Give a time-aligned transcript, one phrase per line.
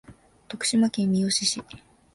[0.47, 1.61] 徳島県三好市